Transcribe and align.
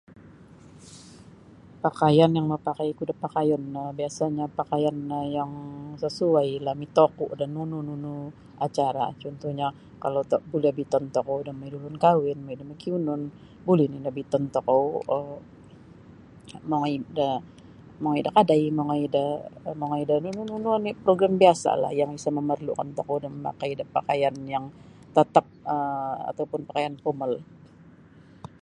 Pakaian 1.85 2.31
yang 2.37 2.47
mapakaiku 2.53 3.01
da 3.09 3.15
pakayun 3.23 3.63
no 3.75 3.83
biasanyo 3.99 4.43
pakaian 4.59 4.97
no 5.09 5.19
yang 5.37 5.51
sasuailah 6.01 6.75
mitoku' 6.81 7.31
da 7.39 7.45
nunu-nunu 7.55 8.13
acara 8.65 9.03
cuntuhnyo 9.21 9.67
kalau 10.03 10.21
buli 10.49 10.67
obiton 10.73 11.05
tokou 11.15 11.39
da 11.47 11.51
mongoi 11.59 11.69
da 11.71 11.77
ulun 11.79 11.97
kahwin, 12.05 12.39
mongoi 12.41 12.59
da 12.59 12.63
makiunun, 12.71 13.21
buli 13.65 13.85
nini' 13.91 14.11
obiton 14.11 14.43
tokou 14.55 14.85
um 15.15 15.27
mongoi 16.69 16.95
da 17.17 17.27
mongoi 18.03 18.21
da 18.25 18.29
kadai 18.35 18.63
mongoi 18.77 19.05
da 19.15 19.23
mongoi 19.79 20.03
da 20.09 20.15
nunu-nunu 20.23 20.69
oni' 20.77 20.99
program 21.03 21.33
biasa'lah 21.43 21.91
yang 21.99 22.11
isa' 22.17 22.35
momorlukan 22.37 22.89
tokou 22.97 23.17
da 23.23 23.27
mamakai 23.35 23.71
da 23.79 23.83
pakaian 23.97 24.35
yang 24.53 24.65
tatap 25.15 25.45
um 25.73 26.15
ataupun 26.29 26.61
pakaian 26.69 26.95
formal. 27.03 27.33